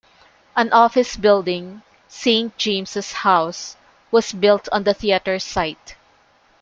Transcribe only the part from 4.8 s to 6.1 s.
the theatre's site.